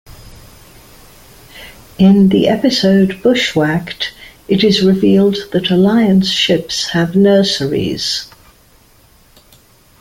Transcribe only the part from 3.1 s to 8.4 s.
"Bushwhacked", it is revealed that Alliance ships have nurseries.